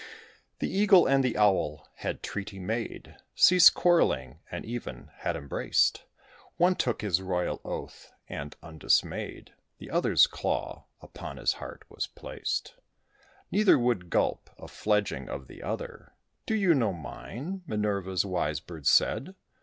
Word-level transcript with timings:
The 0.57 0.67
Eagle 0.67 1.05
and 1.05 1.23
the 1.23 1.37
Owl 1.37 1.87
had 1.97 2.23
treaty 2.23 2.57
made 2.57 3.17
Ceased 3.35 3.75
quarrelling, 3.75 4.39
and 4.49 4.65
even 4.65 5.11
had 5.17 5.35
embraced. 5.35 6.05
One 6.57 6.73
took 6.73 7.03
his 7.03 7.21
royal 7.21 7.61
oath; 7.63 8.11
and, 8.27 8.55
undismayed, 8.63 9.53
The 9.77 9.91
other's 9.91 10.25
claw 10.25 10.85
upon 11.01 11.37
his 11.37 11.53
heart 11.53 11.83
was 11.87 12.07
placed: 12.07 12.73
Neither 13.51 13.77
would 13.77 14.09
gulp 14.09 14.49
a 14.57 14.67
fledgling 14.67 15.29
of 15.29 15.47
the 15.47 15.61
other. 15.61 16.13
"Do 16.47 16.55
you 16.55 16.73
know 16.73 16.93
mine?" 16.93 17.61
Minerva's 17.67 18.25
wise 18.25 18.59
bird 18.59 18.87
said. 18.87 19.35